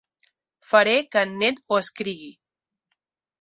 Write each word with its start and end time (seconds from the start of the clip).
Faré 0.69 0.95
que 1.15 1.23
en 1.27 1.35
Ned 1.43 1.61
ho 1.67 1.79
escrigui. 1.83 2.31